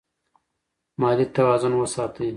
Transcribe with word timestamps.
مالي 1.01 1.25
توازن 1.35 1.73
وساتئ. 1.81 2.29